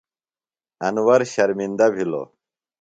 [0.87, 2.27] انور شرمِندہ بِھلوۡ۔